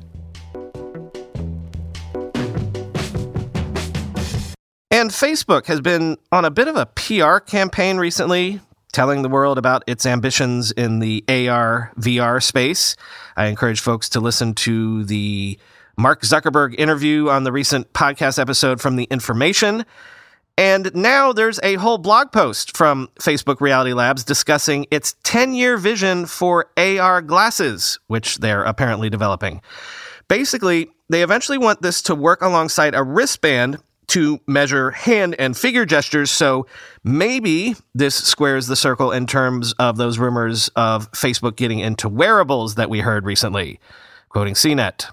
And 5.08 5.14
Facebook 5.14 5.68
has 5.68 5.80
been 5.80 6.18
on 6.34 6.44
a 6.44 6.52
bit 6.52 6.68
of 6.68 6.76
a 6.76 6.86
PR 6.88 7.38
campaign 7.38 7.96
recently, 7.96 8.60
telling 8.92 9.22
the 9.22 9.30
world 9.30 9.58
about 9.58 9.86
its 9.88 10.06
ambitions 10.06 10.72
in 10.72 11.00
the 11.00 11.24
AR 11.30 11.94
VR 11.98 12.44
space. 12.44 12.98
I 13.38 13.46
encourage 13.46 13.80
folks 13.80 14.10
to 14.10 14.20
listen 14.20 14.54
to 14.56 15.06
the 15.06 15.58
Mark 15.98 16.24
Zuckerberg 16.24 16.76
interview 16.78 17.30
on 17.30 17.46
the 17.46 17.54
recent 17.54 17.94
podcast 17.94 18.38
episode 18.38 18.82
from 18.82 18.98
The 18.98 19.06
Information. 19.06 19.86
And 20.58 20.94
now 20.94 21.32
there's 21.32 21.62
a 21.64 21.76
whole 21.76 22.00
blog 22.00 22.34
post 22.34 22.76
from 22.76 23.08
Facebook 23.18 23.62
Reality 23.62 23.94
Labs 23.94 24.26
discussing 24.26 24.88
its 24.92 25.16
10 25.24 25.54
year 25.54 25.78
vision 25.78 26.26
for 26.26 26.70
AR 26.76 27.22
glasses, 27.22 27.98
which 28.08 28.40
they're 28.40 28.64
apparently 28.64 29.10
developing. 29.10 29.62
Basically, 30.28 30.90
they 31.08 31.24
eventually 31.24 31.58
want 31.58 31.82
this 31.82 32.02
to 32.02 32.14
work 32.14 32.42
alongside 32.42 32.94
a 32.94 33.04
wristband 33.04 33.78
to 34.08 34.40
measure 34.48 34.92
hand 34.92 35.36
and 35.38 35.58
figure 35.58 35.86
gestures. 35.86 36.32
So 36.32 36.66
maybe 37.04 37.76
this 37.94 38.16
squares 38.16 38.68
the 38.68 38.76
circle 38.76 39.12
in 39.12 39.28
terms 39.28 39.74
of 39.74 39.98
those 39.98 40.18
rumors 40.18 40.70
of 40.76 41.12
Facebook 41.12 41.56
getting 41.56 41.80
into 41.80 42.08
wearables 42.08 42.76
that 42.76 42.90
we 42.90 43.02
heard 43.02 43.26
recently. 43.26 43.80
Quoting 44.30 44.54
CNET. 44.54 45.10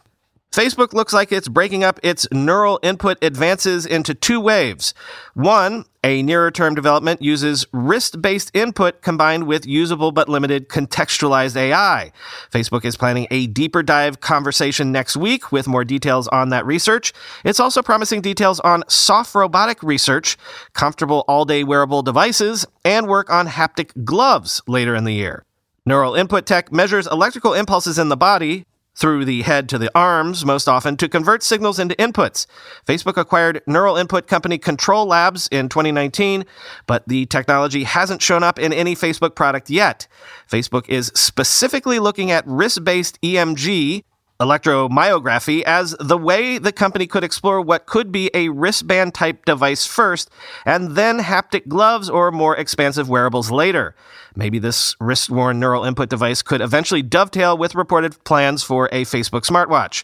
Facebook 0.53 0.93
looks 0.93 1.13
like 1.13 1.33
it's 1.33 1.49
breaking 1.49 1.83
up 1.83 1.99
its 2.05 2.29
neural 2.31 2.79
input 2.85 3.19
advances 3.23 3.85
into 3.85 4.15
two 4.15 4.39
waves. 4.39 4.95
One, 5.35 5.85
a 6.05 6.23
nearer 6.23 6.51
term 6.51 6.75
development 6.75 7.23
uses 7.23 7.67
wrist 7.73 8.21
based 8.21 8.51
input 8.55 9.01
combined 9.01 9.47
with 9.47 9.67
usable 9.67 10.13
but 10.13 10.29
limited 10.29 10.69
contextualized 10.69 11.57
AI. 11.57 12.13
Facebook 12.53 12.85
is 12.85 12.97
planning 12.97 13.27
a 13.31 13.47
deeper 13.47 13.83
dive 13.83 14.21
conversation 14.21 14.93
next 14.93 15.17
week 15.17 15.51
with 15.51 15.67
more 15.67 15.83
details 15.83 16.29
on 16.29 16.51
that 16.51 16.67
research. 16.67 17.15
It's 17.43 17.59
also 17.59 17.83
promising 17.83 18.21
details 18.21 18.61
on 18.61 18.85
soft 18.87 19.35
robotic 19.35 19.83
research, 19.83 20.37
comfortable 20.75 21.25
all 21.27 21.47
day 21.47 21.65
wearable 21.65 22.03
devices, 22.03 22.67
and 22.85 23.09
work 23.09 23.31
on 23.31 23.49
haptic 23.49 24.05
gloves 24.05 24.61
later 24.67 24.95
in 24.95 25.05
the 25.05 25.15
year. 25.15 25.45
Neural 25.87 26.15
input 26.15 26.45
tech 26.45 26.71
measures 26.71 27.07
electrical 27.07 27.55
impulses 27.55 27.99
in 27.99 28.11
the 28.11 28.17
body, 28.17 28.67
through 28.95 29.25
the 29.25 29.43
head 29.43 29.69
to 29.69 29.79
the 29.79 29.91
arms 29.95 30.45
most 30.45 30.69
often 30.69 30.97
to 30.97 31.09
convert 31.09 31.43
signals 31.43 31.79
into 31.79 31.95
inputs. 31.97 32.47
Facebook 32.87 33.17
acquired 33.17 33.63
neural 33.67 33.97
input 33.97 34.27
company 34.27 34.59
CTRL-labs 34.59 35.49
in 35.49 35.69
2019, 35.69 36.45
but 36.87 37.07
the 37.09 37.27
technology 37.27 37.85
hasn't 37.85 38.23
shown 38.23 38.43
up 38.43 38.59
in 38.59 38.73
any 38.73 38.95
Facebook 38.95 39.35
product 39.35 39.71
yet. 39.71 40.07
Facebook 40.51 40.89
is 40.89 41.11
specifically 41.15 41.99
looking 41.99 42.31
at 42.31 42.47
wrist 42.47 42.85
based 42.85 43.21
EMG, 43.23 44.05
electromyography 44.41 45.63
as 45.63 45.95
the 46.01 46.19
way 46.19 46.59
the 46.59 46.73
company 46.73 47.07
could 47.07 47.25
explore 47.25 47.61
what 47.61 47.87
could 47.87 48.11
be 48.11 48.31
a 48.35 48.49
wristband 48.49 49.15
type 49.15 49.45
device 49.45 49.87
first, 49.87 50.31
and 50.67 50.93
then 50.97 51.21
haptic 51.21 51.69
gloves 51.69 52.11
or 52.11 52.31
more 52.33 52.57
expansive 52.57 53.09
wearables 53.09 53.51
later. 53.51 53.95
Maybe 54.37 54.59
this 54.59 54.97
wrist 54.99 55.31
worn 55.31 55.61
neural 55.61 55.85
input 55.85 56.09
device 56.09 56.43
could 56.43 56.61
eventually 56.61 57.03
dovetail 57.03 57.57
with 57.57 57.75
reported 57.75 58.23
plans 58.25 58.65
for 58.65 58.87
a 58.91 59.05
Facebook 59.05 59.47
smartwatch. 59.47 60.03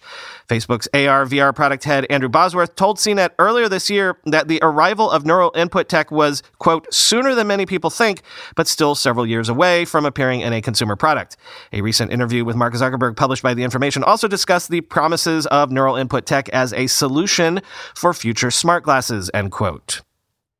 Facebook's 0.48 0.86
AR 0.94 1.26
VR 1.26 1.54
product 1.54 1.82
head 1.84 2.06
Andrew 2.08 2.28
Bosworth 2.28 2.76
told 2.76 2.98
CNET 2.98 3.30
earlier 3.40 3.68
this 3.68 3.90
year 3.90 4.18
that 4.26 4.46
the 4.46 4.60
arrival 4.62 5.10
of 5.10 5.26
neural 5.26 5.50
input 5.56 5.88
tech 5.88 6.12
was, 6.12 6.44
quote, 6.58 6.92
sooner 6.94 7.34
than 7.34 7.48
many 7.48 7.66
people 7.66 7.90
think, 7.90 8.22
but 8.54 8.68
still 8.68 8.94
several 8.94 9.26
years 9.26 9.48
away 9.48 9.84
from 9.84 10.06
appearing 10.06 10.42
in 10.42 10.52
a 10.52 10.62
consumer 10.62 10.94
product. 10.94 11.36
A 11.72 11.80
recent 11.80 12.12
interview 12.12 12.44
with 12.44 12.54
Mark 12.54 12.74
Zuckerberg 12.74 13.16
published 13.16 13.42
by 13.42 13.54
The 13.54 13.64
Information 13.64 14.04
also 14.04 14.28
discussed 14.28 14.70
the 14.70 14.80
promises 14.80 15.46
of 15.46 15.72
neural 15.72 15.96
input 15.96 16.24
tech 16.24 16.48
as 16.50 16.72
a 16.72 16.86
solution 16.86 17.60
for 17.96 18.14
future 18.14 18.52
smart 18.52 18.84
glasses, 18.84 19.28
end 19.34 19.50
quote. 19.50 20.02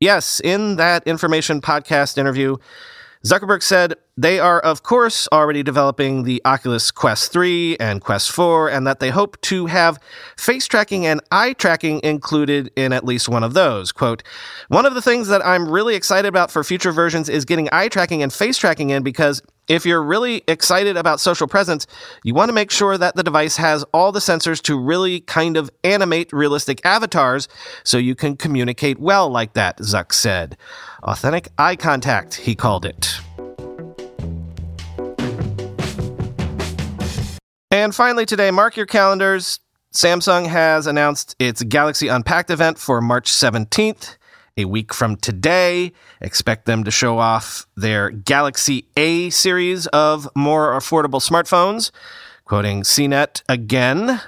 Yes, 0.01 0.41
in 0.43 0.77
that 0.77 1.05
information 1.05 1.61
podcast 1.61 2.17
interview, 2.17 2.57
Zuckerberg 3.23 3.61
said 3.61 3.93
they 4.17 4.39
are, 4.39 4.59
of 4.59 4.81
course, 4.81 5.27
already 5.31 5.61
developing 5.61 6.23
the 6.23 6.41
Oculus 6.43 6.89
Quest 6.89 7.31
3 7.31 7.77
and 7.79 8.01
Quest 8.01 8.31
4, 8.31 8.69
and 8.69 8.87
that 8.87 8.99
they 8.99 9.11
hope 9.11 9.39
to 9.41 9.67
have 9.67 9.99
face 10.37 10.65
tracking 10.65 11.05
and 11.05 11.21
eye 11.31 11.53
tracking 11.53 12.01
included 12.03 12.71
in 12.75 12.93
at 12.93 13.05
least 13.05 13.29
one 13.29 13.43
of 13.43 13.53
those. 13.53 13.91
Quote, 13.91 14.23
One 14.69 14.87
of 14.87 14.95
the 14.95 15.03
things 15.03 15.27
that 15.27 15.45
I'm 15.45 15.69
really 15.69 15.93
excited 15.93 16.27
about 16.27 16.49
for 16.49 16.63
future 16.63 16.91
versions 16.91 17.29
is 17.29 17.45
getting 17.45 17.69
eye 17.71 17.89
tracking 17.89 18.23
and 18.23 18.33
face 18.33 18.57
tracking 18.57 18.89
in 18.89 19.03
because 19.03 19.43
if 19.71 19.85
you're 19.85 20.03
really 20.03 20.43
excited 20.49 20.97
about 20.97 21.21
social 21.21 21.47
presence, 21.47 21.87
you 22.25 22.33
want 22.33 22.49
to 22.49 22.53
make 22.53 22.69
sure 22.69 22.97
that 22.97 23.15
the 23.15 23.23
device 23.23 23.55
has 23.55 23.85
all 23.93 24.11
the 24.11 24.19
sensors 24.19 24.61
to 24.63 24.77
really 24.77 25.21
kind 25.21 25.55
of 25.55 25.71
animate 25.85 26.33
realistic 26.33 26.85
avatars 26.85 27.47
so 27.85 27.97
you 27.97 28.13
can 28.13 28.35
communicate 28.35 28.99
well 28.99 29.29
like 29.29 29.53
that, 29.53 29.77
Zuck 29.77 30.11
said. 30.11 30.57
Authentic 31.03 31.47
eye 31.57 31.77
contact, 31.77 32.35
he 32.35 32.53
called 32.53 32.85
it. 32.85 33.17
And 37.71 37.95
finally, 37.95 38.25
today, 38.25 38.51
mark 38.51 38.75
your 38.75 38.85
calendars. 38.85 39.61
Samsung 39.93 40.47
has 40.47 40.85
announced 40.85 41.37
its 41.39 41.63
Galaxy 41.63 42.09
Unpacked 42.09 42.49
event 42.49 42.77
for 42.77 42.99
March 42.99 43.31
17th. 43.31 44.17
A 44.61 44.65
week 44.65 44.93
from 44.93 45.15
today, 45.15 45.91
expect 46.21 46.67
them 46.67 46.83
to 46.83 46.91
show 46.91 47.17
off 47.17 47.65
their 47.75 48.11
Galaxy 48.11 48.85
A 48.95 49.31
series 49.31 49.87
of 49.87 50.29
more 50.35 50.73
affordable 50.73 51.19
smartphones. 51.19 51.89
Quoting 52.45 52.83
CNET 52.83 53.41
again, 53.49 54.21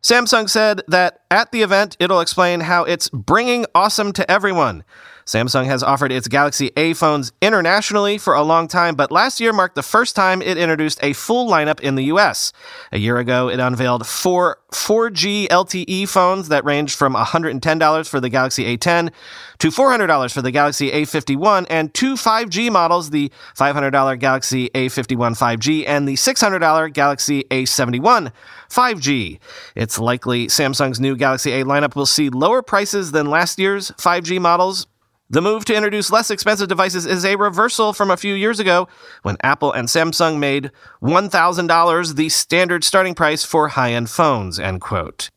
Samsung 0.00 0.48
said 0.48 0.82
that 0.86 1.20
at 1.32 1.50
the 1.50 1.62
event, 1.62 1.96
it'll 1.98 2.20
explain 2.20 2.60
how 2.60 2.84
it's 2.84 3.08
bringing 3.08 3.66
awesome 3.74 4.12
to 4.12 4.30
everyone. 4.30 4.84
Samsung 5.26 5.66
has 5.66 5.82
offered 5.82 6.12
its 6.12 6.28
Galaxy 6.28 6.70
A 6.76 6.94
phones 6.94 7.32
internationally 7.40 8.18
for 8.18 8.34
a 8.34 8.42
long 8.42 8.68
time, 8.68 8.94
but 8.94 9.10
last 9.10 9.40
year 9.40 9.52
marked 9.52 9.74
the 9.74 9.82
first 9.82 10.16
time 10.16 10.42
it 10.42 10.56
introduced 10.56 10.98
a 11.02 11.12
full 11.12 11.50
lineup 11.50 11.80
in 11.80 11.94
the 11.94 12.04
US. 12.04 12.52
A 12.90 12.98
year 12.98 13.18
ago, 13.18 13.48
it 13.48 13.60
unveiled 13.60 14.06
four 14.06 14.58
4G 14.72 15.48
LTE 15.48 16.08
phones 16.08 16.48
that 16.48 16.64
ranged 16.64 16.96
from 16.96 17.14
$110 17.14 18.08
for 18.08 18.20
the 18.20 18.28
Galaxy 18.28 18.76
A10 18.76 19.12
to 19.58 19.68
$400 19.68 20.32
for 20.32 20.42
the 20.42 20.50
Galaxy 20.50 20.90
A51 20.90 21.66
and 21.68 21.92
two 21.92 22.14
5G 22.14 22.70
models, 22.70 23.10
the 23.10 23.30
$500 23.56 24.18
Galaxy 24.18 24.70
A51 24.70 25.38
5G 25.38 25.84
and 25.86 26.08
the 26.08 26.14
$600 26.14 26.92
Galaxy 26.92 27.44
A71 27.44 28.32
5G. 28.70 29.38
It's 29.76 29.98
likely 29.98 30.46
Samsung's 30.46 30.98
new 30.98 31.16
Galaxy 31.16 31.52
A 31.52 31.64
lineup 31.64 31.94
will 31.94 32.06
see 32.06 32.30
lower 32.30 32.62
prices 32.62 33.12
than 33.12 33.28
last 33.28 33.58
year's 33.58 33.90
5G 33.92 34.40
models, 34.40 34.86
the 35.32 35.40
move 35.40 35.64
to 35.64 35.74
introduce 35.74 36.12
less 36.12 36.30
expensive 36.30 36.68
devices 36.68 37.06
is 37.06 37.24
a 37.24 37.36
reversal 37.36 37.94
from 37.94 38.10
a 38.10 38.18
few 38.18 38.34
years 38.34 38.60
ago 38.60 38.86
when 39.22 39.38
Apple 39.42 39.72
and 39.72 39.88
Samsung 39.88 40.38
made 40.38 40.70
$1,000 41.02 42.14
the 42.14 42.28
standard 42.28 42.84
starting 42.84 43.14
price 43.14 43.42
for 43.42 43.68
high-end 43.68 44.10
phones, 44.10 44.60
end 44.60 44.82
quote. 44.82 45.30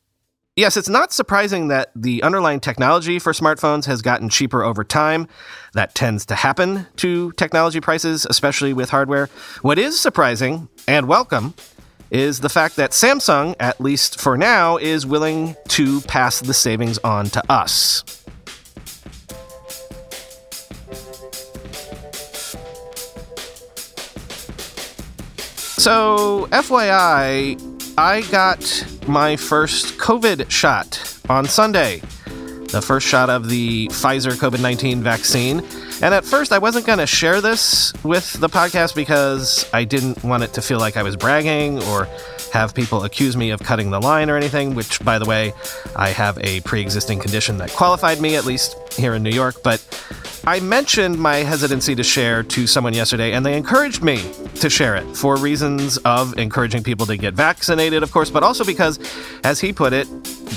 Yes, 0.58 0.76
it's 0.76 0.90
not 0.90 1.14
surprising 1.14 1.70
that 1.70 1.92
the 1.96 2.22
underlying 2.24 2.60
technology 2.60 3.20
for 3.20 3.32
smartphones 3.32 3.86
has 3.86 4.02
gotten 4.02 4.30
cheaper 4.30 4.64
over 4.64 4.84
time. 4.84 5.28
That 5.74 5.96
tends 5.96 6.26
to 6.28 6.36
happen 6.36 6.88
to 6.98 7.32
technology 7.34 7.80
prices, 7.80 8.28
especially 8.30 8.74
with 8.74 8.90
hardware. 8.90 9.30
What 9.62 9.80
is 9.80 10.00
surprising 10.00 10.68
and 10.90 11.08
welcome 11.08 11.54
is 12.12 12.42
the 12.42 12.50
fact 12.50 12.76
that 12.76 12.92
Samsung, 12.92 13.56
at 13.62 13.80
least 13.80 14.20
for 14.20 14.38
now, 14.38 14.76
is 14.78 15.06
willing 15.06 15.56
to 15.70 16.02
pass 16.02 16.40
the 16.42 16.54
savings 16.54 16.98
on 17.00 17.30
to 17.32 17.52
us. 17.52 18.15
So, 25.86 26.48
FYI, 26.52 27.62
I 27.96 28.22
got 28.32 28.88
my 29.08 29.36
first 29.36 30.00
COVID 30.00 30.50
shot 30.50 31.22
on 31.30 31.46
Sunday. 31.46 32.02
The 32.70 32.82
first 32.82 33.08
shot 33.08 33.30
of 33.30 33.50
the 33.50 33.88
Pfizer 33.88 34.32
COVID 34.32 34.62
19 34.62 35.02
vaccine. 35.02 35.60
And 36.02 36.14
at 36.14 36.26
first, 36.26 36.52
I 36.52 36.58
wasn't 36.58 36.86
going 36.86 37.00
to 37.00 37.08
share 37.08 37.40
this 37.40 37.94
with 38.04 38.34
the 38.34 38.50
podcast 38.50 38.96
because 38.96 39.70
I 39.74 39.86
didn't 39.86 40.24
want 40.24 40.44
it 40.44 40.54
to 40.54 40.62
feel 40.62 40.80
like 40.80 40.98
I 40.98 41.04
was 41.04 41.16
bragging 41.16 41.82
or 41.84 42.08
have 42.52 42.74
people 42.74 43.04
accuse 43.04 43.36
me 43.36 43.52
of 43.52 43.62
cutting 43.62 43.92
the 43.92 44.00
line 44.00 44.30
or 44.30 44.38
anything, 44.38 44.76
which, 44.76 45.04
by 45.04 45.20
the 45.20 45.26
way, 45.26 45.54
I 45.96 46.10
have 46.10 46.38
a 46.40 46.62
pre 46.62 46.82
existing 46.82 47.20
condition 47.20 47.58
that 47.58 47.72
qualified 47.72 48.20
me, 48.20 48.36
at 48.36 48.46
least 48.46 48.78
here 48.94 49.14
in 49.14 49.24
New 49.24 49.30
York. 49.32 49.56
But 49.64 49.84
I 50.48 50.60
mentioned 50.60 51.18
my 51.18 51.38
hesitancy 51.38 51.96
to 51.96 52.04
share 52.04 52.44
to 52.44 52.68
someone 52.68 52.94
yesterday, 52.94 53.34
and 53.34 53.46
they 53.46 53.58
encouraged 53.58 54.04
me 54.04 54.32
to 54.56 54.70
share 54.70 54.96
it 54.96 55.18
for 55.18 55.38
reasons 55.38 55.98
of 56.00 56.38
encouraging 56.38 56.84
people 56.84 57.06
to 57.08 57.18
get 57.18 57.34
vaccinated, 57.34 58.04
of 58.04 58.12
course, 58.12 58.30
but 58.30 58.44
also 58.44 58.64
because, 58.64 59.00
as 59.44 59.60
he 59.60 59.74
put 59.74 59.92
it, 59.92 60.08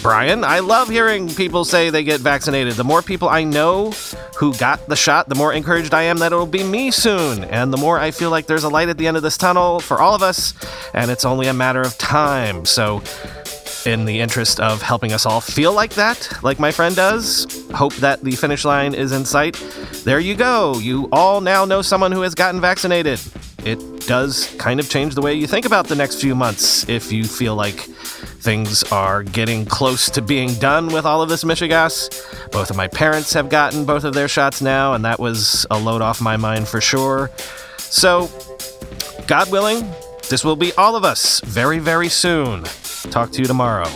Brian, 0.02 0.44
I 0.44 0.58
love 0.60 0.88
hearing 0.88 1.28
people 1.30 1.64
say 1.64 1.90
they 1.98 2.04
get 2.04 2.20
vaccinated. 2.20 2.74
The 2.74 2.84
more 2.84 3.02
people 3.02 3.28
I 3.28 3.42
know 3.42 3.90
who 4.36 4.54
got 4.54 4.86
the 4.86 4.94
shot, 4.94 5.28
the 5.28 5.34
more 5.34 5.52
encouraged 5.52 5.92
I 5.92 6.02
am 6.02 6.18
that 6.18 6.30
it'll 6.30 6.46
be 6.46 6.62
me 6.62 6.92
soon. 6.92 7.42
And 7.42 7.72
the 7.72 7.76
more 7.76 7.98
I 7.98 8.12
feel 8.12 8.30
like 8.30 8.46
there's 8.46 8.62
a 8.62 8.68
light 8.68 8.88
at 8.88 8.98
the 8.98 9.08
end 9.08 9.16
of 9.16 9.24
this 9.24 9.36
tunnel 9.36 9.80
for 9.80 10.00
all 10.00 10.14
of 10.14 10.22
us, 10.22 10.54
and 10.94 11.10
it's 11.10 11.24
only 11.24 11.48
a 11.48 11.52
matter 11.52 11.82
of 11.82 11.98
time. 11.98 12.64
So, 12.66 13.02
in 13.84 14.04
the 14.04 14.20
interest 14.20 14.60
of 14.60 14.80
helping 14.80 15.12
us 15.12 15.26
all 15.26 15.40
feel 15.40 15.72
like 15.72 15.94
that, 15.94 16.30
like 16.44 16.60
my 16.60 16.70
friend 16.70 16.94
does, 16.94 17.66
hope 17.74 17.94
that 17.96 18.22
the 18.22 18.32
finish 18.32 18.64
line 18.64 18.94
is 18.94 19.10
in 19.10 19.24
sight. 19.24 19.54
There 20.04 20.20
you 20.20 20.36
go. 20.36 20.78
You 20.78 21.08
all 21.10 21.40
now 21.40 21.64
know 21.64 21.82
someone 21.82 22.12
who 22.12 22.20
has 22.20 22.36
gotten 22.36 22.60
vaccinated. 22.60 23.20
It 23.64 24.06
does 24.06 24.54
kind 24.56 24.78
of 24.78 24.88
change 24.88 25.16
the 25.16 25.20
way 25.20 25.34
you 25.34 25.48
think 25.48 25.66
about 25.66 25.88
the 25.88 25.96
next 25.96 26.20
few 26.20 26.36
months 26.36 26.88
if 26.88 27.10
you 27.10 27.24
feel 27.24 27.56
like 27.56 27.88
things 28.48 28.82
are 28.84 29.22
getting 29.22 29.66
close 29.66 30.08
to 30.08 30.22
being 30.22 30.54
done 30.54 30.86
with 30.86 31.04
all 31.04 31.20
of 31.20 31.28
this 31.28 31.44
Michigas. 31.44 32.50
Both 32.50 32.70
of 32.70 32.76
my 32.76 32.88
parents 32.88 33.34
have 33.34 33.50
gotten 33.50 33.84
both 33.84 34.04
of 34.04 34.14
their 34.14 34.26
shots 34.26 34.62
now, 34.62 34.94
and 34.94 35.04
that 35.04 35.20
was 35.20 35.66
a 35.70 35.78
load 35.78 36.00
off 36.00 36.22
my 36.22 36.38
mind 36.38 36.66
for 36.66 36.80
sure. 36.80 37.30
So, 37.76 38.30
God 39.26 39.50
willing, 39.52 39.86
this 40.30 40.46
will 40.46 40.56
be 40.56 40.72
all 40.78 40.96
of 40.96 41.04
us 41.04 41.40
very, 41.40 41.78
very 41.78 42.08
soon. 42.08 42.64
Talk 43.10 43.32
to 43.32 43.42
you 43.42 43.44
tomorrow. 43.44 43.90